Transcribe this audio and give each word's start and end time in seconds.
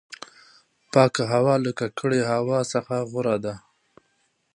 پاکه 0.91 1.23
هوا 1.33 1.55
له 1.63 1.71
ککړې 1.79 2.21
هوا 2.31 2.59
څخه 2.73 2.95
غوره 3.09 3.35
ده. 3.45 3.55